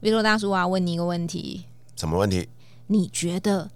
[0.00, 1.64] 鼻头大叔啊，问你一个问题。
[1.96, 2.48] 什么问题？
[2.88, 3.70] 你觉得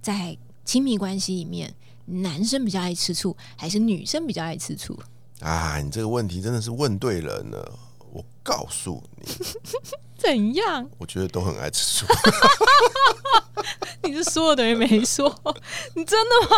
[0.00, 1.74] 在亲密关系里面，
[2.06, 4.98] 男生比较爱吃醋，还是女生比较爱吃醋？
[5.40, 7.78] 啊，你这个问题真的是问对人了。
[8.12, 9.24] 我告诉你，
[10.18, 10.86] 怎样？
[10.98, 12.06] 我觉得都很爱吃醋。
[14.04, 15.28] 你是说了等于没说？
[15.94, 16.56] 你真的吗？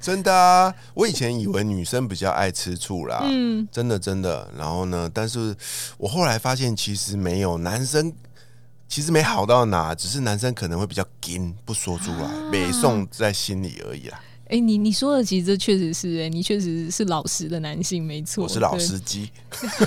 [0.00, 0.74] 真的啊！
[0.94, 4.50] 我以前以为女生比较爱吃醋啦，嗯，真的真的。
[4.56, 5.54] 然后呢，但是
[5.98, 8.12] 我后来发现其实没有，男生
[8.88, 14.20] 其实没好到哪，只是男生可能会比较紧，不说出来，没送在心里而已啦。
[14.48, 18.44] 哎，你你说的其实这确实是哎，你确实是老实的男性，没错。
[18.44, 19.28] 我是老司机，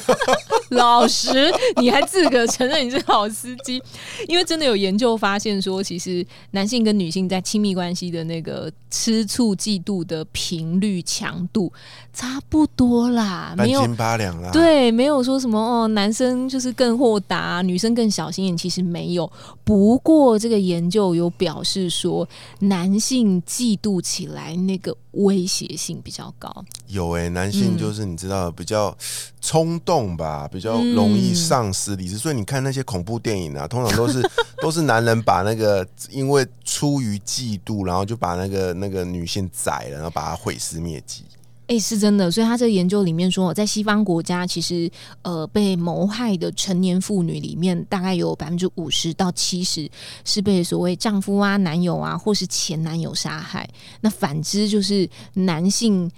[0.72, 3.82] 老实，你还自个承认你是老司机？
[4.28, 11.72] 因为真的有研究发现说，其实男性跟女性在亲密关系的那个吃醋、嫉妒的频率、强度
[12.14, 14.52] 差不多啦，没有八两啦。
[14.52, 19.32] 对，没有说什么哦，男生就是更豁达，女生更小心眼，其实没有。
[19.64, 22.28] 不过这个研究有表示说，
[22.60, 24.56] 男性嫉妒起来。
[24.60, 26.54] 那个威胁性比较高，
[26.88, 28.96] 有哎，男性就是你知道比较
[29.42, 34.22] 冲动吧，比较容易丧失理智，所以你看那些恐怖电影啊，通常都是
[34.62, 41.24] 都是男人把那个因为出于嫉妒，然后就把那个那个女性宰了，然后把她毁尸灭迹。
[41.68, 44.90] 哎，是真的，所以他这个研究里面说，在西方国家，其实
[45.22, 49.88] 呃被谋害的成年妇女里面，大概有百分之五十到七十
[50.26, 53.70] 是被所谓丈夫啊、男友啊或是前男友杀害。
[54.02, 56.10] 那反之就是男性。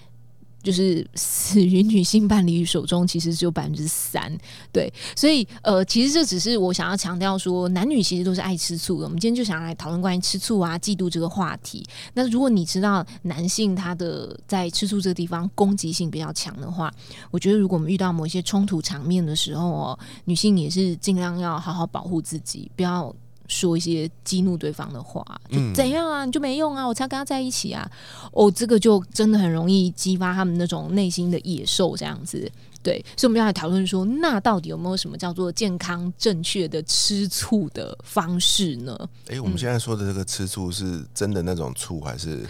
[0.62, 4.32] 就是死于女性伴侣手中，其实只有百分之三。
[4.72, 9.06] 对，所以呃，其实这只是我想要强调说，男女其实都是爱吃醋的。
[9.06, 11.86] 我们今天就想来讨论关于吃醋啊、嫉妒这个话题。
[12.14, 16.94] 那如果你知道男性他的在吃醋这个地方攻击性比较强的话，
[17.32, 23.14] 我觉得如果我们遇到某一些冲突场面的时候哦，女性也是尽量要好好保护自己，不要。
[23.52, 26.24] 说一些激怒对方的话，就怎样啊？
[26.24, 26.88] 你就没用啊！
[26.88, 27.86] 我才跟他在一起啊！
[28.32, 32.50] 哦，这个就真的很容易激发他们那种内心的野兽，这样子。
[32.84, 38.98] 对，所以我们要来讨论说，那到底有没有什么叫做健康正确的吃醋的方式呢？
[39.28, 42.44] 哎，我们现在说的这个吃醋是真的那种醋，还是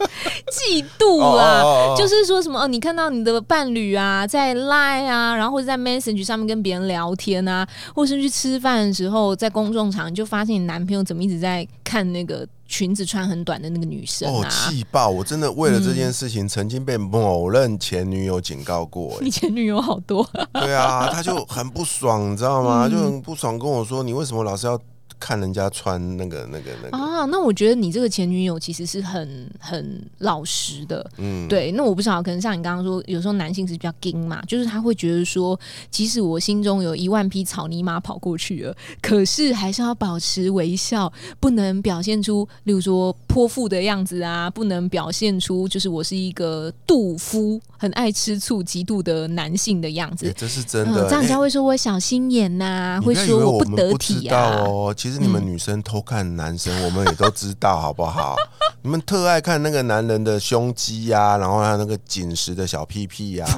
[0.50, 1.94] 嫉妒啊？
[1.96, 12.46] 就是说什么哦，你看到你的伴侣啊，在 Line 啊，然后或者在 Message 上面跟别人聊天啊，或是去吃饭的时候，在公众场就发现你男朋友怎么一直在看那个。
[12.72, 15.08] 裙子穿很短的那个女生哦，气爆！
[15.08, 19.18] 我真的为了这件事情，曾经被某任前女友警告过。
[19.20, 22.88] 你前女友好多，对啊，他就很不爽，你知道吗？
[22.88, 24.80] 就很不爽，跟我说：“你为什么老是要？”
[25.20, 31.70] 看人家穿那个、那个、那个啊，那我觉得你这个前女友其实是很很老实的，嗯，对。
[31.72, 35.58] 那我不知道，可能像你刚刚说，有时候男性是比较硬嘛，就是他会觉得说，
[35.90, 50.32] 即使我心中有一万匹草泥马跑过去了，可是还是要保持微笑，不能表现出，例如说泼妇的样子啊，不能表现出就是我是一个妒夫，很爱吃醋、极度的男性的样子。
[50.36, 54.64] 这是真的，这样人家会说我小心眼呐，会说我不得体啊。
[54.66, 58.36] 哦，其实你们女生偷看男生， 我们也都知道，好不好？
[58.82, 63.46] 你们特爱看那个男人的胸肌呀，然后他那个紧实的小屁屁呀。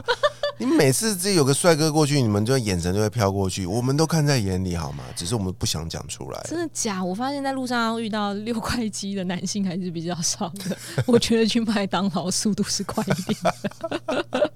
[0.58, 5.02] 你每次自己有个帅哥过去，你们就眼神就会飘过去，我们都看在眼里，好吗？
[5.16, 6.40] 只是我们不想讲出来。
[6.44, 7.02] 真的假？
[7.02, 10.76] 我发现在路上遇到六块肌的男性还是比较少的。
[11.04, 14.51] 我觉得去麦当劳速度是快一点的，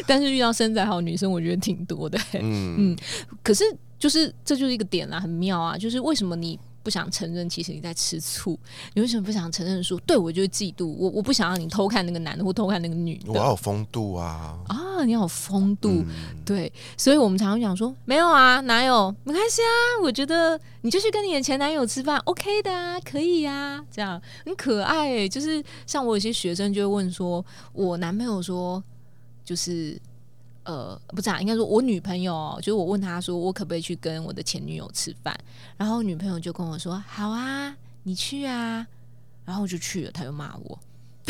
[0.06, 2.18] 但是遇到身材好女生，我觉得挺多的。
[2.34, 2.96] 嗯 嗯，
[3.42, 3.64] 可是
[3.98, 5.76] 就是这就是一个点啦，很妙啊！
[5.76, 6.58] 就是为什么你？
[6.80, 8.58] 不想承认，其实你在吃醋。
[8.94, 9.84] 你为什么不想承认？
[9.84, 13.30] 说对我就是嫉妒我，我不想让你偷看那个男的或偷看那个女的。
[13.30, 14.56] 我要有风度啊！
[14.68, 16.02] 啊，你要有风度，
[16.46, 16.72] 对。
[16.96, 19.14] 所以我们常常讲说，没有啊，哪有？
[19.24, 25.28] 没关系啊，我觉得你就去跟你的前男友吃饭，OK 的啊，可以啊，这样很可爱。
[25.28, 28.82] 就是像我有些学生就会问说，我男朋友说，
[29.48, 29.98] 就是。
[30.64, 35.34] 呃，不是啊，应该说我女朋友，就是我问她说，我可不可以去跟我的前女友吃饭？
[35.78, 38.86] 然后女朋友就跟我说，好啊，你去啊。
[39.46, 40.78] 然后我就去了，她又骂我。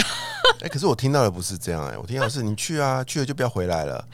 [0.61, 4.09] 哎，可是我听到的不是这样哎，我听到是你去啊，去了就不要回来了。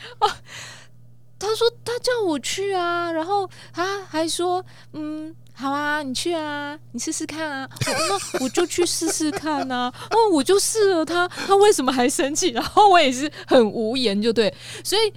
[1.41, 4.63] 他说他叫我去啊，然后他还说，
[4.93, 7.69] 嗯，好啊，你去啊，你试试看啊。
[7.87, 9.93] 那我就去试试看啊。
[10.11, 12.49] 哦，我就试了他，他为什么还生气？
[12.49, 14.53] 然后我也是很无言，就对。
[14.83, 15.13] 所以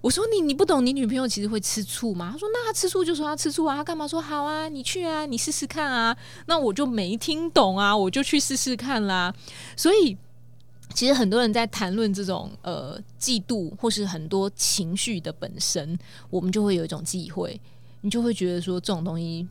[0.00, 2.30] 我说你你不懂，你女朋友其实会吃醋吗？
[2.32, 4.68] 他说那他吃醋就说他吃醋啊，他干嘛说好啊？
[4.68, 6.16] 你去啊，你试试看啊。
[6.46, 9.32] 那我就没听懂啊，我就去试试看啦。
[9.76, 10.16] 所以。
[10.94, 15.98] 其实很多人在谈论这种呃嫉妒或是很多情绪的本身，
[16.28, 17.58] 我们就会有一种忌讳，
[18.02, 19.48] 你就会觉得说这种东西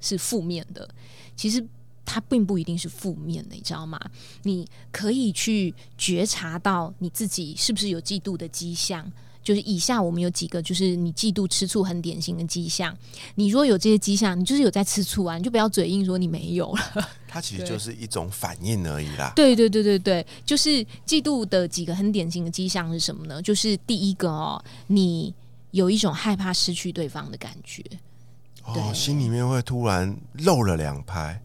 [0.00, 0.88] 是负面的。
[1.36, 1.64] 其实
[2.04, 4.00] 它并不一定是负面的，你知道吗？
[4.42, 9.10] 你可以去觉察到你自己是不是有嫉妒的迹象。
[9.42, 12.94] 就是以下我们有几个，就是你嫉妒吃醋很典型的迹象。
[13.36, 17.08] 你如果有这些迹象，你就是有在吃醋啊，你就不要嘴硬说你没有了。
[17.26, 19.32] 它其实就是一种反应而已啦。
[19.34, 23.40] 对对对对对，就是嫉妒的几个很典型的迹象是什么呢？
[23.40, 25.34] 就是第一个哦，你
[25.70, 27.82] 有一种害怕失去对方的感觉，
[28.74, 31.40] 哦，心里面会突然漏了两拍。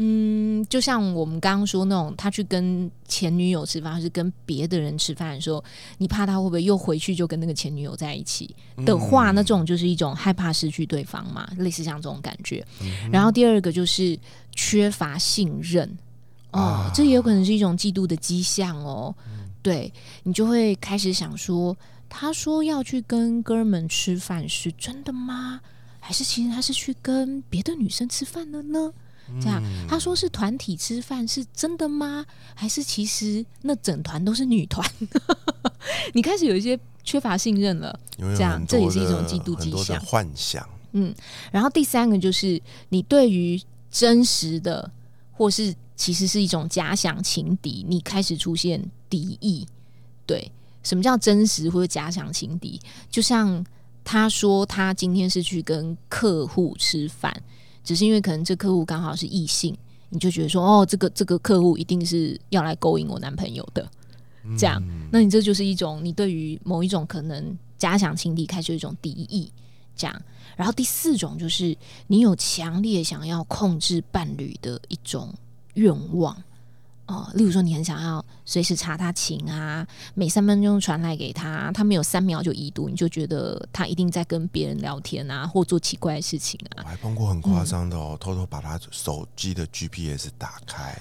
[0.00, 5.62] 嗯，就像我们刚刚说那种，他去跟前女友吃饭，还是跟别的人吃饭的时候，
[5.98, 8.54] 你怕他会不会又回去就跟那个前女友在一起
[8.86, 12.64] 的话，那这种就是一种害怕失去对方嘛，类似像这种感觉。
[13.10, 14.16] 然后第二个就是
[14.52, 15.98] 缺乏信任，
[16.52, 19.12] 哦，这也有可能是一种嫉妒的迹象哦。
[19.62, 19.92] 对
[20.22, 21.76] 你就会开始想说，
[22.08, 25.60] 他说要去跟哥们吃饭是真的吗？
[26.00, 28.92] 还是其实他是去跟别的女生吃饭了呢？
[29.42, 32.24] 这样，他说是团体吃饭是真的吗？
[32.54, 34.90] 还是其实那整团都是女团？
[36.14, 40.00] 你开始有一些缺乏信任了，这样这也是一种嫉妒迹象。
[40.00, 41.14] 幻想，嗯。
[41.52, 42.58] 然后第三个就是
[42.88, 43.60] 你对于
[43.90, 44.90] 真实的，
[45.32, 49.68] 或是其实是一种假想情敌，你开始出现敌意。
[50.24, 50.50] 对，
[50.82, 52.80] 什么叫真实或者假想情敌？
[53.10, 53.62] 就像
[54.10, 57.42] 他说他今天是去跟客户吃饭。
[57.84, 59.74] 只是因为可能这客户刚好是异性，
[60.10, 63.90] 你就觉得说哦，这个这个客户一定是要来勾引我男朋友的，
[64.58, 69.50] 这样，那你这就是一种你对于某一种可能假想情敌开始一种敌意，
[69.96, 70.22] 这样。
[70.54, 71.74] 然后第四种就是
[72.08, 75.32] 你有强烈想要控制伴侣的一种
[75.74, 76.36] 愿望。
[77.08, 86.84] 哦，例如说，你很想要随时查他情啊，每三分钟传来给他，他没有三秒就已读，你就觉得他一定在跟别人聊天啊，或做奇怪的事情啊。
[86.84, 90.94] 我还碰过很夸张的哦，偷偷把他手机的 GPS 打开。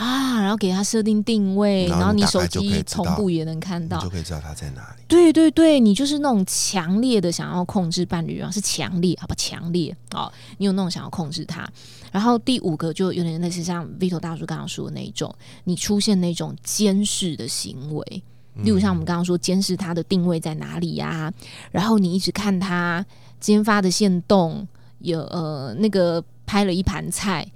[0.00, 5.02] 啊，然后给他设定定位，然后你手机同步也能看到，就可以知道他在哪里。
[5.06, 11.70] 对对对，你就是那种强烈的想要控制伴侣啊，是强烈，好吧，强烈哦，你有那种想要控制他。
[12.10, 18.22] 然后第五个就有点类似像 Vito 大叔刚刚说的那一种，你出现那种监视的行为，
[18.54, 21.30] 例如像我们刚刚说监视他的定位在哪里呀，
[21.70, 23.04] 然后你一直看他
[23.38, 24.66] 今天发的线动，
[25.00, 27.46] 有呃那个拍了一盘菜。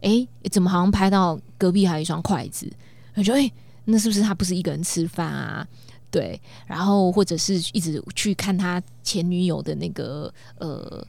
[0.00, 2.70] 哎，怎么好像拍到隔壁还有一双筷子？
[3.14, 3.52] 我觉得，哎，
[3.86, 5.66] 那是不是他不是一个人吃饭啊？
[6.10, 11.04] 对，然后或者是一直去看他前女友的那个呃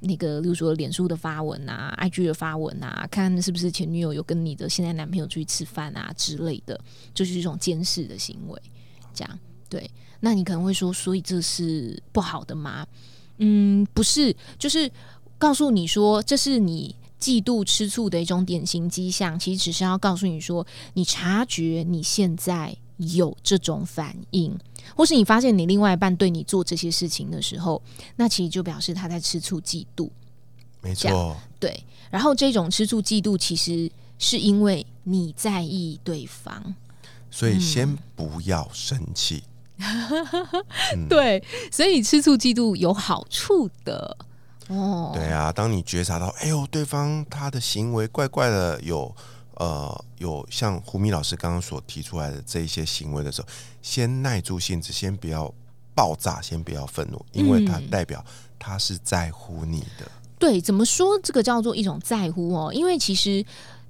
[0.00, 6.78] 那个，例如说脸书的发文啊、IG 的发文啊，看是不是前女友有跟你的现在男朋友出去吃饭啊之类的，
[7.14, 8.60] 就是一种监视的行为。
[9.14, 9.38] 这样，
[9.68, 9.90] 对，
[10.20, 12.86] 那你可能会说，所以这是不好的吗？
[13.38, 14.90] 嗯，不是，就是
[15.38, 16.96] 告诉你说，这是你。
[17.22, 24.52] 嫉妒吃醋的一种典型迹象，其实只是要告诉你说，你察觉你现在有这种反应，
[24.96, 27.80] 或是你发现你另外一半对你做这些事情的时候，
[28.16, 30.10] 那其实就表示他在吃醋嫉妒。
[30.80, 31.84] 没错，对。
[32.10, 33.88] 然后这种吃醋嫉妒，其实
[34.18, 36.74] 是因为你在意对方，
[37.30, 39.44] 所以先不要生气。
[41.08, 44.16] 对，所以吃醋嫉妒有好处的。
[44.72, 49.14] 哦，对啊，当你觉察到，哎呦，对方他的行为怪怪的，有
[49.56, 53.48] 呃，有像胡米老师刚刚所提出来的这一些行为的时候，
[53.82, 55.52] 先耐住性子，先不要
[55.94, 58.24] 爆炸，先不要愤怒，因为他代表
[58.58, 60.10] 他是在乎你的。
[60.38, 62.72] 对，怎么说这个叫做一种在乎哦？
[62.72, 63.44] 因为其实，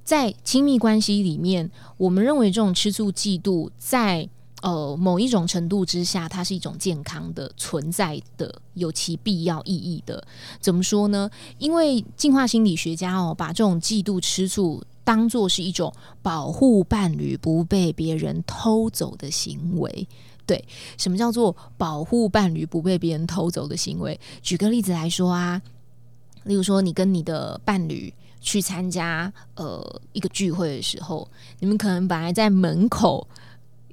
[0.05, 4.29] 在亲密关系里面，我们认为这种吃醋、嫉妒，在
[4.63, 10.25] 呃，某一种程度之下，它是一种健康的存在的，有其必要意义的。
[10.61, 11.29] 怎么说呢？
[11.59, 15.93] 因为进化心理学家哦，把这种嫉妒、吃醋当做是一种
[16.23, 20.07] 保护伴侣不被别人偷走的行为。
[20.47, 20.65] 对，
[20.97, 24.19] 什么叫做保护伴侣不被别人偷走的行为？
[24.43, 25.61] 举个例子来说啊，
[26.45, 31.29] 例如说，你跟你的伴侣去参加呃一个聚会的时候，
[31.59, 33.27] 你们可能本来在门口。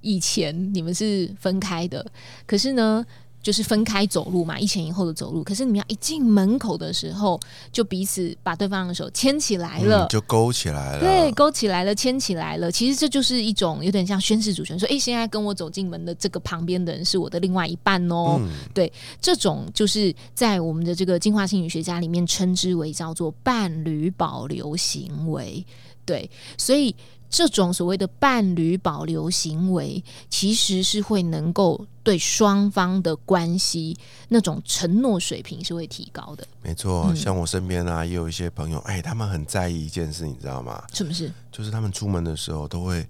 [0.02, 2.06] 以前你们是分开的，
[2.46, 3.06] 可是呢，
[3.42, 5.42] 就是分开走路嘛，一前一后的走路。
[5.44, 7.40] 可是你们要一进门口的时候，
[7.72, 12.70] 就彼此把对方的手牵起来了，就勾起来了，对，勾起来了，牵起来了。
[12.70, 18.42] 其实这就是一种有点像宣誓主权，说：“哎，现在跟我走进门的这个旁边的人是我的另外一半哦。”
[18.76, 18.92] 对，
[19.22, 25.66] 这种就是在我们的这个进化心理学家里面称之为叫做伴侣保留行为。
[26.06, 26.94] 对，所以。
[27.30, 33.96] 这种所谓的伴侣保留行为，其实是会能够对双方的关系
[34.30, 36.48] 那种承诺水平是会提高的。
[36.62, 40.84] 没错，像我身边啊，也有一些朋友，哎，他们很在意一件事，你知道吗？
[40.94, 41.32] 什么事？
[41.52, 43.08] 就是他们出门的时候都会。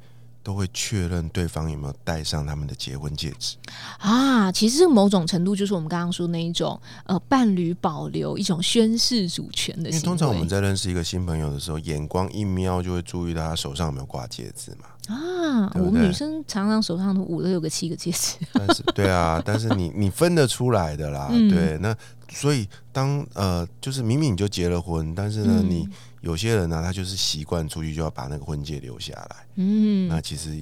[0.50, 3.56] 都会确认对方有没有戴上他们的结婚戒指
[4.00, 4.52] 啊！
[4.52, 9.92] 其实某种程度就是我们刚刚说那一种呃，伴侣保留一种宣誓主权的。
[9.92, 15.16] 因为通常我们在认识一个新朋友的时候，眼光一瞄就会注意到他手上有没有挂戒指嘛。
[15.16, 18.38] 啊，我们女生常常手上都五六个、七个戒指。
[18.52, 21.28] 但是，对啊，但是你你分得出来的啦。
[21.30, 21.96] 对，那
[22.28, 25.88] 所以当呃，就是明明你就结了婚，但是呢，你。
[26.22, 29.48] 有些人呢，他就是习惯出去就要把那个婚戒留下来。
[29.56, 30.62] 嗯，那其实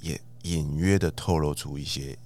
[0.00, 2.16] 也隐约的透露出一些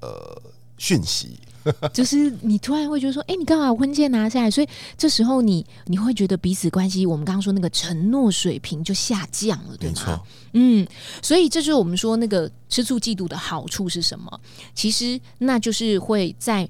[0.00, 0.40] 呃
[0.78, 1.38] 讯息，
[1.92, 4.50] 就是你突然会觉得说，哎，你干嘛把婚戒拿下来？
[4.50, 10.22] 所以这时候你你会觉得彼此关系，我们刚刚说那个承诺水平就下降了，对吗？
[10.52, 10.86] 嗯，
[11.22, 14.40] 所以这就是我们说那个吃醋嫉妒的好处是什么？
[14.74, 16.68] 其实那就是会在。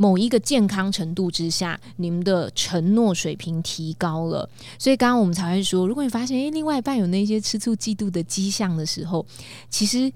[0.00, 9.26] 某一个健康程度之下，你们的承诺水平提高了，所以刚刚我们才会说，如果你发现诶，另外一半有那些吃醋嫉妒的迹象的时候，
[9.68, 10.12] 其实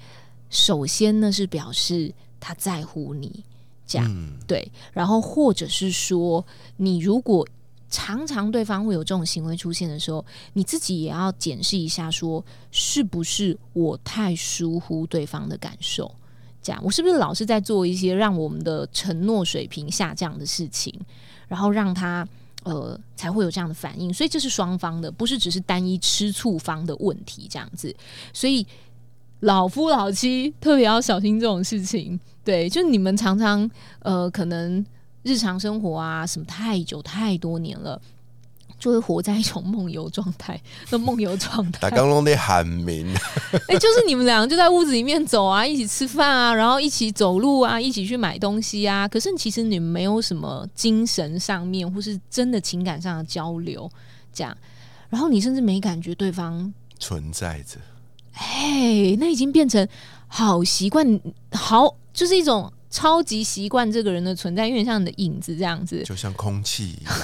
[0.51, 3.43] 首先呢是表示他在乎你，
[3.85, 4.09] 这样。
[4.47, 6.47] 对，然后或者是说，
[6.77, 7.45] 你如果
[7.91, 16.15] 常常对方会有这种行为出现的时候，你自己也要检视一下，说是不是我太疏忽对方的感受。
[16.62, 20.95] 这样，我是不是老是在做一些让我们的承诺水平下降的事情，
[21.49, 22.26] 然后让他
[22.62, 24.14] 呃才会有这样的反应？
[24.14, 27.49] 所以这是双方的，不是只是单一吃醋方的问题。
[27.50, 27.95] 这样子，
[28.33, 28.66] 所以
[29.40, 32.19] 老夫老妻特别要小心这种事情。
[32.45, 33.69] 对，就是你们常常
[34.00, 34.85] 呃，可能
[35.23, 38.00] 日常生活啊什么太久太多年了。
[38.83, 40.61] 就会活在一种梦游状态，
[40.91, 41.79] 那梦游状态。
[41.79, 43.07] 打刚龙的喊名，
[43.69, 49.07] 哎，就是你们两个就在屋子里面走啊，一起吃饭啊，然后一起走路啊，一起去买东西啊。
[49.07, 53.89] 可是其实你们没有什么精神上面或是真的情感上的交流，
[54.33, 54.57] 这样。
[55.11, 57.79] 然后你甚至没感觉对方存在着。
[58.33, 59.87] 哎，那已经变成
[60.27, 61.21] 好习惯，
[61.53, 67.15] 好就是一种超级习惯这个人的存在，有点像你的影子这样子，就像空气一样。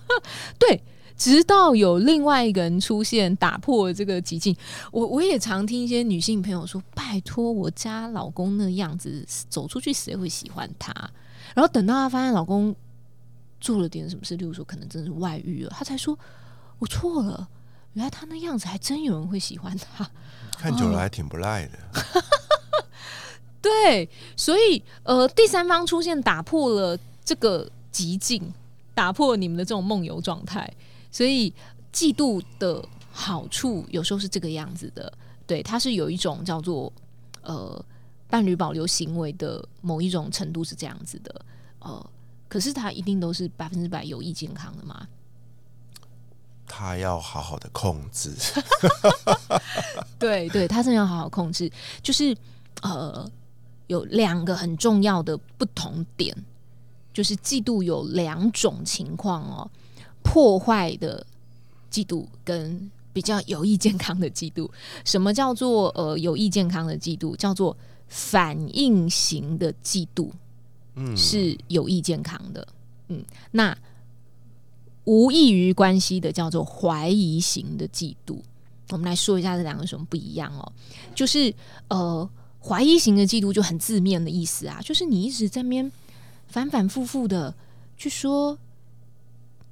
[0.58, 0.82] 对。
[1.22, 4.56] 直到有另外一个人出现，打破这个寂静。
[4.90, 10.92] 我我也常听一些女性朋友说：“拜托，我家老公那样子走出去，谁会喜欢他？”
[11.54, 12.74] 然后等到她发现老公
[13.60, 16.18] 做了点什么事，例如说可能真的是外遇了，她才说
[16.80, 17.48] ：“我错了，
[17.92, 20.10] 原来他那样子还真有人会喜欢他。”
[20.58, 21.78] 看久了还挺不赖的。
[23.60, 28.52] 对，所以呃，第三方出现，打破了这个寂静，
[28.92, 30.68] 打破你们的这种梦游状态。
[31.12, 31.54] 所以，
[31.92, 35.12] 嫉妒的好处有时候是这个样子的，
[35.46, 36.92] 对，它是有一种叫做
[37.42, 37.84] 呃
[38.28, 41.44] 伴侣保留行为的某一种程度是这样子的，
[41.80, 42.10] 呃，
[42.48, 45.06] 可是它一定都是百分之百有益健康的吗？
[46.66, 48.32] 他要好好的控制，
[50.18, 51.70] 对对，他真的要好好控制，
[52.02, 52.34] 就是
[52.80, 53.30] 呃
[53.88, 56.34] 有两个很重要的不同点，
[57.12, 59.70] 就是嫉妒有两种情况哦。
[60.22, 61.26] 破坏的
[61.90, 64.66] 嫉妒跟比较有益健康的嫉妒，
[65.04, 67.36] 什么叫做呃有益健康的嫉妒？
[67.36, 67.76] 叫做
[68.08, 70.30] 反应型的嫉妒，
[70.94, 72.66] 嗯，是有益健康的，
[73.08, 73.76] 嗯，那
[75.04, 78.38] 无异于关系的叫做怀疑型的嫉妒。
[78.88, 80.72] 我们来说一下这两个什么不一样哦？
[81.14, 81.54] 就是
[81.88, 82.28] 呃
[82.60, 85.92] 怀疑型的嫉妒就很字面的意思啊，就是你一直在边
[86.46, 87.54] 反反复复的
[87.98, 88.56] 去说。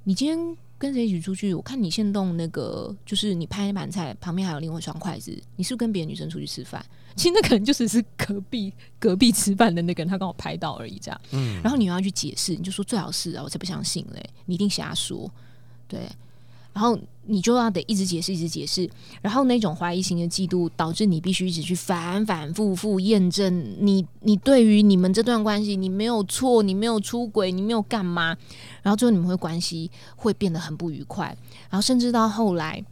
[0.03, 1.53] 你今天跟谁一起出去？
[1.53, 6.83] 我看你现动那个，就是你拍那盘菜旁边还有另外一双筷子，你是不是跟别的女生出去吃饭？
[7.15, 11.21] 其实那可能就只是隔壁隔壁吃饭的那个人，他刚好拍到而已，这样。
[11.31, 11.61] 嗯。
[11.61, 15.29] 然后你又要去解释，你就说最好是啊，我才不相信嘞，你一定瞎说，
[15.87, 16.09] 对。
[16.73, 18.89] 然后你就要得一直解释，一直解释。
[19.21, 28.35] 然后那种怀疑型的嫉妒，导致你必须一直去反反复复验证你，你对于你们这段关系，你没有错，你没有出轨，你没有干嘛。
[28.81, 31.25] 然后最后你们会关系会变得很不愉快。
[31.69, 32.83] 然后甚至到后来，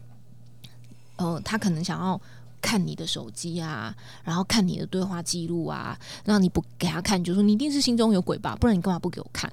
[1.15, 2.19] 呃，他可能想要
[2.61, 9.51] 看你的手机啊，然后看你的对话记录啊，让你不给他看，就说你一定是心中有鬼吧，不然你干嘛不给我看？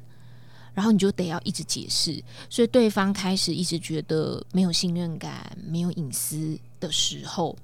[0.76, 7.56] 然后你就得要一直解释，所以对方开始一直觉得没有信任感、没有隐私的时候，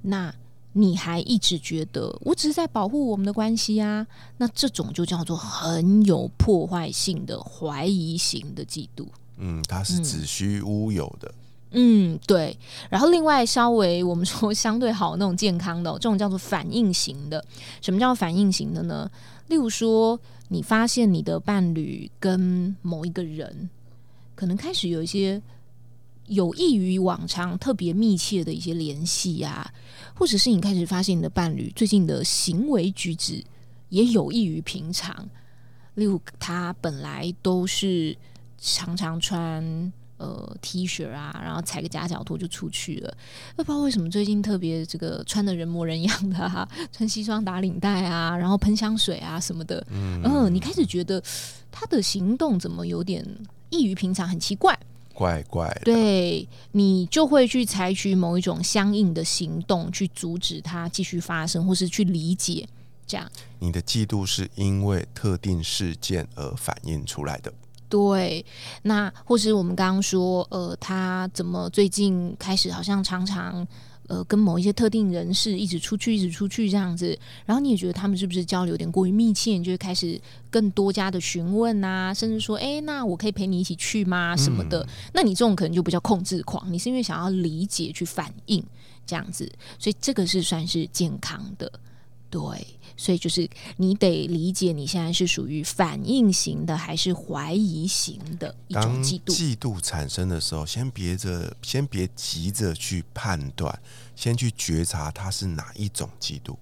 [0.00, 0.34] 那
[0.72, 4.06] 你还一直觉得我只是在保护我们的关系啊，
[4.38, 9.06] 那这种就叫做很有破坏性的怀疑型的嫉妒。
[9.36, 11.34] 嗯，它是子虚乌有的。
[11.72, 12.56] 嗯，对。
[12.88, 17.44] 然后另外稍微我们说相对好那种健康的这种叫做反应型的。
[17.82, 19.10] 什么叫反应型的呢？
[19.48, 20.18] 例如说，
[20.48, 23.68] 你发现你的伴侣跟某一个人
[24.34, 25.42] 可能开始有一些
[26.26, 29.72] 有益于往常、特别密切的一些联系啊，
[30.14, 33.44] 或者是你开始发现你的伴侣最近的行为举止
[33.88, 35.28] 也有益于平常。
[35.94, 38.16] 例如，他本来都是
[38.58, 39.92] 常常穿。
[40.18, 43.16] 呃，T 恤啊，然后踩个夹脚拖就出去了。
[43.54, 49.86] 不知道为什么最近特别这个穿的人模人样的哈，穿西装打领带啊，然后喷香水啊什么的。
[49.90, 51.22] 嗯，你开始觉得
[51.70, 53.22] 他的行动怎么有点
[53.68, 54.78] 异于平常，很奇怪，
[55.12, 55.70] 怪怪。
[55.84, 62.66] 对你就会去采取某一种相应的行动，去阻止他继续发生，或是去理解
[63.06, 63.30] 这样。
[63.58, 67.52] 你的嫉妒是因为特定事件而反映出来的。
[67.88, 68.44] 对，
[68.82, 73.66] 那或是我们刚刚说，呃，他怎么最近开始好像常常
[74.08, 84.36] 呃跟某一些特定人士一直出去，一直出去这样子，然后你也觉得他们是不是交流有点过于密切，你就会开始更多加的询问啊，甚至说，哎，那我可以陪你一起去吗？
[84.36, 84.86] 什么的？
[85.12, 88.60] 那你这种可能就比较控制狂，你是因为想要理解去反应
[89.06, 91.70] 这样子，所以这个是算是健康的，
[92.30, 92.40] 对。
[92.96, 99.32] 所以就是你得理解你现在是属于反应型的还是怀疑型的一种嫉妒。
[99.32, 103.78] 嫉妒产生的时候，先别着，先别急着去判断，
[104.14, 106.56] 先去觉察它是哪一种嫉妒。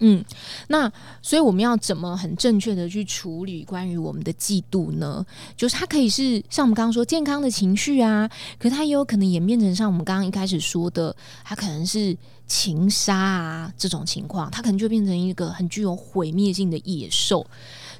[0.00, 0.24] 嗯，
[0.68, 0.90] 那
[1.22, 5.24] 所以我们要怎么很正确的去处理关于我们的嫉妒呢？
[5.56, 8.28] 就是它可以是像我们刚刚说健康的情绪啊，
[8.58, 17.46] 可它也有可能演变成像我们刚刚一开始说的，它可能是情杀啊这种情况，它可能就变成一个很具有毁灭性的野兽。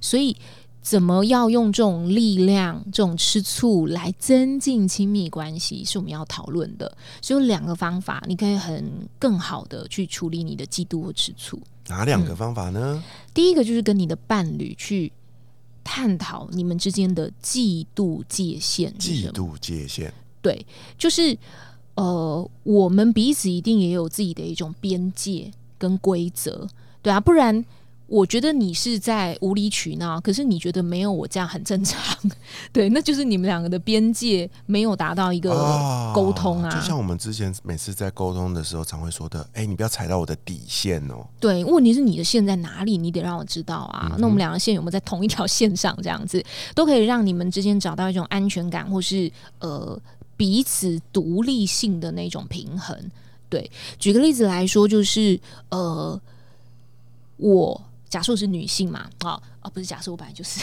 [0.00, 0.34] 所以，
[0.80, 6.90] 怎么要用这种力量、这种吃醋来增进亲密关系，是我们要讨论的。
[7.20, 11.60] 所以有两个方法，你可以很更好的去处理你的嫉妒或吃醋。
[11.88, 13.02] 哪两个方法呢？
[13.34, 15.12] 第一个就是跟你的伴侣去
[15.82, 18.92] 探讨你们之间的嫉妒界限。
[18.98, 20.66] 嫉妒界限，对，
[20.96, 21.36] 就是
[21.94, 26.68] 呃，我们彼此一定也有自己的一种边界跟规则，
[27.02, 27.64] 对啊，不然。
[28.10, 32.02] 我觉得你是在无理取闹，可是你觉得没有我这样很正常，
[32.72, 35.50] 对，那就是你们两个的边界没有达到一个
[36.12, 36.68] 沟通啊。
[36.68, 41.24] 就像我们之前每次在沟通的时候，常会说的，哎，你不要踩到我的底线哦。
[41.38, 44.16] 对，问题是你的线在哪里，你得让我知道啊。
[44.18, 45.96] 那我们两个线有没有在同一条线上？
[46.02, 46.44] 这样子
[46.74, 49.96] 都可以让你们之间找到一种安全感，或是呃
[50.36, 52.98] 彼此独立性的那种平衡。
[53.48, 53.70] 对，
[54.00, 56.20] 举个例子来说，就是呃
[57.36, 57.80] 我。
[58.10, 59.08] 假设我是女性嘛？
[59.20, 60.60] 啊哦，不是假设，我本来就是。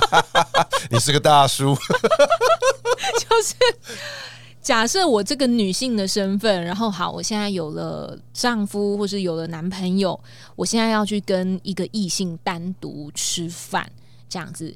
[0.90, 1.76] 你是个大叔。
[3.20, 3.54] 就是
[4.62, 10.18] 假设我这个女性的身份，然后好，我现在有了丈夫，或是有了男朋友，
[10.56, 13.92] 我现在要去跟一个异性单独吃饭，
[14.28, 14.74] 这样子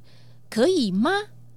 [0.51, 1.11] 可以吗？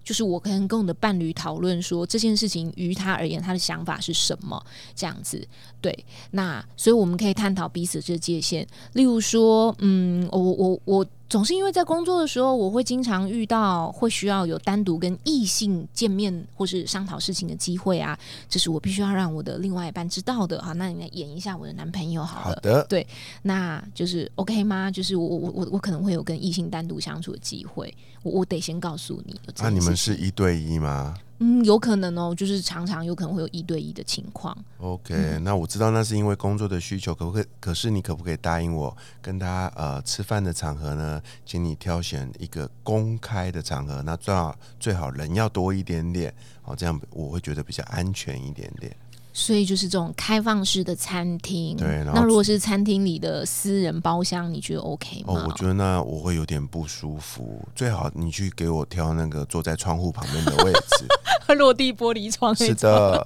[0.10, 4.60] 就是我可能跟我的伴侣讨论说这件事情于他而言他的想法是什么
[4.96, 5.48] 这样子，
[5.80, 11.06] 对，那所以我们可以探讨彼此这界限，例如说，嗯，我我我。
[11.30, 18.18] 总是因为在工作的时候，我会经常遇到会需要有单独跟异性见面或是商讨事情的机会啊，
[18.50, 20.74] 这是我必须要让我的另外一半知道的哈。
[20.74, 22.56] 那你来演一下我的男朋友好了。
[22.56, 23.06] 好的，对，
[23.44, 24.90] 那就是 OK 吗？
[24.90, 29.40] 就是我我我我可能会有跟异性单独相处的机会，我我得先告诉你。
[29.60, 31.16] 那你们是一对一吗？
[31.40, 34.56] 嗯，有可能哦，就是常常有可能会有一对一的情况。
[34.78, 37.46] OK，那我知道那是因为工作的需求，可不可以？
[37.60, 41.22] 可是你可不可以答应我，跟他呃吃饭的场合呢？
[41.46, 46.34] 请你挑选一个公开的场合，那最好最好人要多一点点，
[46.66, 48.96] 哦，这样我会觉得比较安全一点点。
[49.32, 52.04] 所以就是这种开放式的餐厅，对。
[52.14, 55.26] 那如果是餐厅里的私人包厢，你觉得 OK 吗？
[55.28, 57.62] 哦，我觉得那我会有点不舒服。
[57.76, 61.08] 最好你去给我挑那个坐在窗户旁边的位置，
[61.56, 62.54] 落地玻璃窗。
[62.56, 63.18] 是的，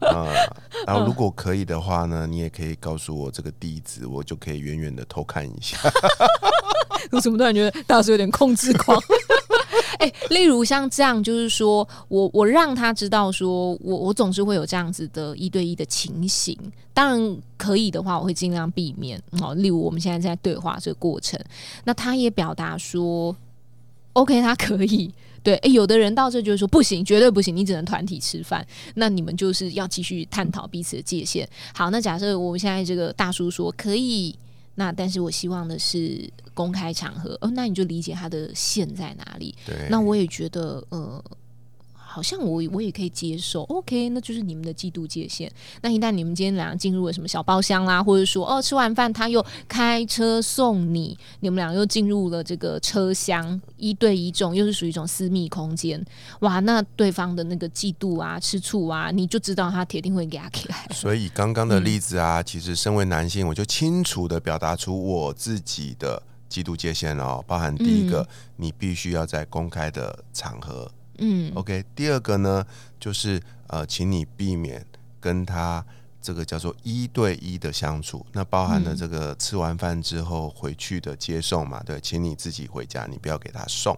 [0.00, 0.28] 啊。
[0.86, 5.78] 然后如果可以的话呢，你也可以告诉我这个地址，我就可以远远的偷看一下。
[7.10, 9.00] 我怎么突然觉得大叔有点控制狂？
[10.02, 16.58] 哎、例如像这样，就是说我我让他知道说我我总是会有这样子的一对一的情形，
[16.92, 19.22] 当然可以的话，我会尽量避免。
[19.40, 21.38] 哦，例如我们现在在对话这个过程，
[21.84, 23.34] 那他也表达说
[24.14, 25.12] ，OK，他可以。
[25.44, 28.64] 对，诶有的人到这就是说不行，绝对不行，你只能团体吃饭。
[28.94, 31.48] 那你们就是要继续探讨彼此的界限。
[31.74, 34.36] 好，那假设我们现在这个大叔说可以，
[34.74, 39.54] 那但是我希望的是公开场合，哦，那你就理解他的线在哪里。
[39.66, 41.22] 对，那我也觉得，呃，
[42.12, 45.50] 好像我我也可以接受，OK，那就是你们的季度界限。
[45.80, 56.04] 那一旦你们今天两个进入了什么小包厢啦，或者说哦吃完饭他又开车送你，你们俩又进入了这个车厢，一对一种，又是属于一种私密空间，
[56.40, 60.86] 哇，那对方的那个嫉妒啊、吃醋啊，你就知道他铁定会给他起来。
[60.90, 72.64] 所以刚刚的例子嗯啊，其实身为男性，我就清楚的表达出我自己的嫉妒界限哦，包含第一个，嗯你必须要在公开的场合嗯 OK，第二个呢，
[72.98, 74.84] 就是呃，请你避免
[75.20, 75.84] 跟他
[76.20, 83.96] 这个叫做一对一的相处，那包含了嗯这个吃完饭之后回去的接送嘛，对，请你自己回家，你不要给他送。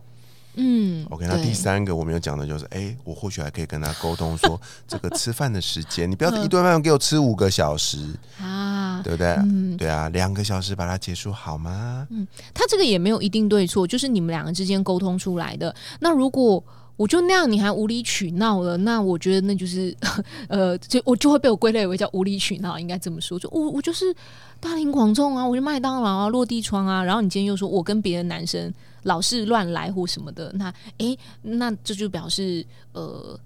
[0.56, 7.98] 嗯 OK，那第三个我们有讲的就是，哎、我或许还可以跟他沟通说，这个吃饭的时间，你不要一顿饭给我吃五个小时，
[8.40, 9.26] 啊，对不对？
[9.38, 12.06] 嗯，对啊，两个小时把它结束好吗？
[12.10, 12.24] 嗯
[12.54, 15.74] 他这个也没有一定对错，就是你们两个之间沟通出来的。
[15.98, 16.62] 那如果
[16.96, 19.96] 我就那样，你还无理取闹了，那我觉得那就是
[20.48, 23.38] 呃，就我就会被我归类为叫无理取闹，应该这么说。
[23.38, 24.14] 就我我就是
[24.60, 33.38] 大庭广众啊，我就麦当劳啊，落地窗啊，然后你今天又说我跟别的男生老是乱来或什么的，那诶，那这就表示呃。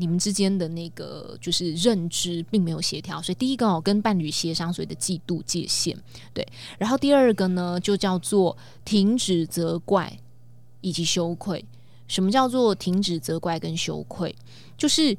[0.00, 5.96] 你们之间的那个就是认知并没有协调，所以第一个哦，跟伴侣协商所谓的嫉妒界限，
[6.32, 6.46] 对。
[6.78, 10.16] 然后第二个呢，就叫做停止责怪
[10.82, 11.64] 以及羞愧。
[12.08, 14.34] 什么叫做停止责怪跟羞愧？
[14.76, 15.16] 就是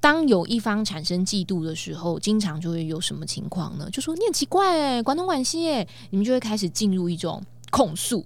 [0.00, 3.88] 当有一方产生嫉妒的时候，经常就会有什么情况呢？
[3.90, 8.24] 就说你很奇怪哎，管东管西哎，你们就会开始进入一种控诉。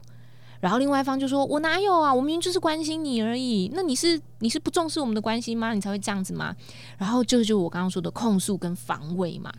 [0.60, 2.12] 然后另外一方就说：“我哪有啊？
[2.12, 3.70] 我明明就是关心你而已。
[3.72, 5.72] 那你是你是不重视我们的关心吗？
[5.72, 6.54] 你才会这样子吗？”
[6.98, 9.50] 然后这就是我刚刚说的控诉跟防卫嘛。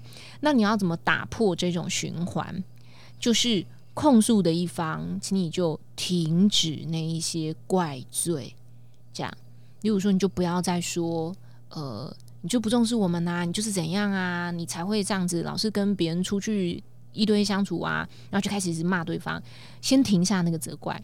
[0.41, 2.63] 那你要怎么打破这种循环？
[3.19, 3.65] 就是
[4.01, 8.55] 控诉的一方，请你就停止那一些怪罪，
[9.13, 9.31] 这样。
[9.81, 11.31] 例如说，你就不要再说，
[11.69, 12.11] 呃，
[12.41, 16.83] 你就不重视我们呐、你就是怎样啊，你才会这样子，老是跟别人出去
[17.13, 19.39] 一堆相处啊，然后就开始一直骂对方，
[19.81, 20.99] 先停下那个责怪，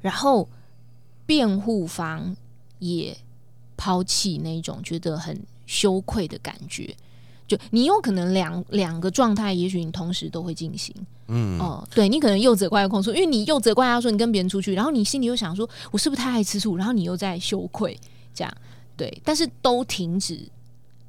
[0.00, 0.48] 然后
[1.24, 2.34] 辩护方
[2.80, 3.16] 也
[3.76, 6.96] 抛弃那种觉得很羞愧的感觉。
[7.46, 10.94] 就你有可能两两个状态，也许你同时都会进行。
[11.28, 17.98] 嗯，哦，对你可能又责怪又控诉，因为你又责怪他说你跟别人出去，然后你心里又想说，我是不是太爱吃醋，然后你又在羞愧，
[18.34, 18.52] 这样。
[18.96, 20.48] 对，但是都停止，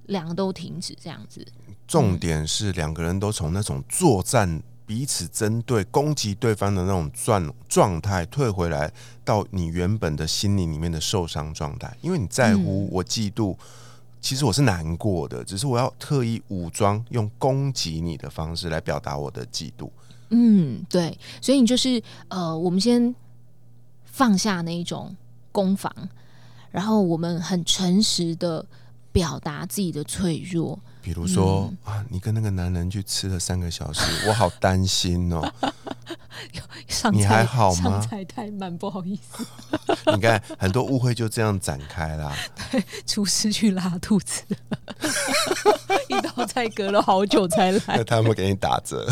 [0.07, 1.45] 两个都停止这样子，
[1.87, 8.91] 重点是两个人都从那种作战、彼此针对、攻击对方的那种状状态退回来，
[9.23, 11.95] 到你原本的心灵里面的受伤状态。
[12.01, 13.55] 因为你在乎，我嫉妒，
[14.27, 19.89] 其实我是难过的，只是我要特意武装，用攻击你的方式来表达我的嫉妒。
[20.31, 23.15] 嗯，对，所以你就是呃，我们先
[24.03, 25.15] 放下那一种
[25.53, 25.89] 攻防，
[26.71, 28.65] 然后我们很诚实的
[29.13, 35.41] 表达自己的脆弱，比如说、嗯啊，你跟那个男人去吃了三个小时，我好担心哦。
[36.89, 39.45] 上你还好吗上菜太慢，不好意思，
[40.15, 42.35] 你看，很多误会就这样展开啦。
[43.05, 44.43] 厨师去拉肚子，
[46.07, 48.03] 一道菜隔了好久才来那。
[48.03, 49.07] 他们给你打折，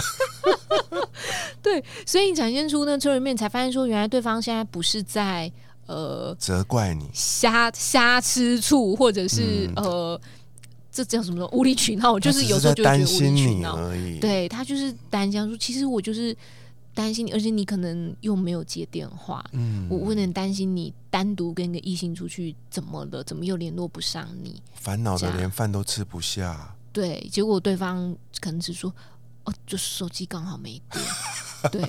[1.61, 5.51] 对，所以你展现出呢，车里面才发现说，原来对方现在不是在
[5.87, 7.09] 呃责怪你。
[7.13, 10.21] 瞎瞎吃醋，或者是、嗯呃，
[10.91, 11.47] 这叫什么呢？
[11.51, 13.75] 无理取闹，就是有时候就会觉得无心你理取闹。
[13.75, 16.35] 而已。，对他就是担心他说，其实我就是
[16.95, 19.45] 担心你，而且你可能又没有接电话。
[19.51, 23.23] 嗯，我我有点担心你单独跟一个异性出去怎么了？
[23.23, 24.59] 怎么又联络不上你？
[24.73, 26.73] 烦恼的连饭都吃不下。
[26.91, 28.91] 对，结果对方可能只说
[29.43, 31.05] 哦，就是手机刚好没电。
[31.71, 31.81] 对，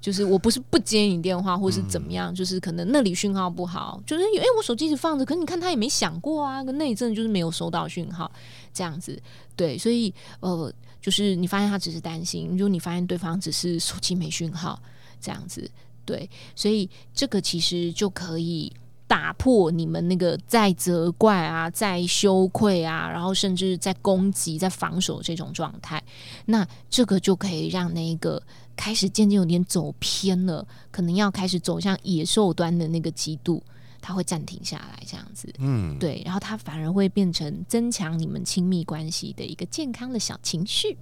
[0.00, 8.30] 就是我不是不接你电话，或是怎么样，就是可能那里讯号不好，就是哎、我手机一直放着，可是你看他也没想过啊，跟那一阵就是没有收到讯号，
[8.72, 9.20] 这样子。
[9.54, 14.80] 对，所以呃，就是你发现他只是担心，如果你发现对方只是手机没讯号，
[15.20, 15.70] 这样子，
[16.04, 18.72] 对，所以这个其实就可以。
[19.10, 26.00] 打破你们那个在责怪啊，在羞愧啊，然后甚至在攻击、在防守这种状态，
[26.46, 28.40] 那这个就可以让那个
[28.80, 33.62] 开始渐渐有点走偏了，可能要开始走向野兽端的那个极度，
[34.00, 35.52] 他会暂停下来，这样子。
[35.58, 40.96] 嗯，对，然后它反而会变成增强你们亲密关系的一个健康的小情绪。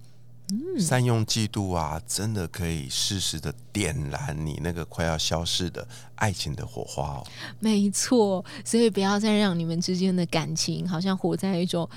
[0.51, 5.87] 嗯善用嫉妒啊，真的可以适时的点燃你那个快要消逝的
[6.17, 7.27] 爱情的火花哦。
[7.61, 11.89] 没错，所以不要再让你们之间的感情好像活在一种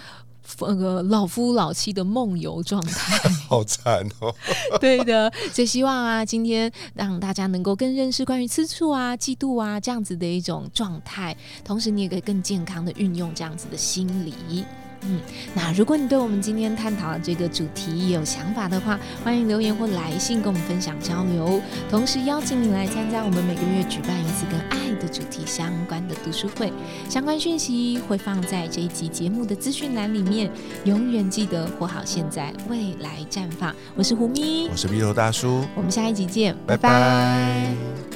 [0.62, 3.18] 那个老夫老妻的梦游状态。
[3.48, 4.34] 好惨哦！
[4.80, 14.66] 对的，所以希望啊，今天让大家能够更认识关于吃醋啊、嫉妒啊这样子的一种状态，同时你也可以更健康的运用这样子的心理。
[15.04, 15.20] 嗯，
[15.54, 21.62] 那如果你对我们今天探讨的这个主题有想法的话，欢迎留言或来信跟我们分享交流。
[21.90, 26.72] 同时邀请你来参加我们每个月举办一次跟爱的主题相关的读书会，
[27.10, 30.52] 相关讯息会放在这一集节目的资讯栏里面。
[30.86, 33.76] 永远记得活好现在，未来绽放。
[33.96, 38.11] 我是胡咪，我是鼻头大叔，我们下一集见，拜拜。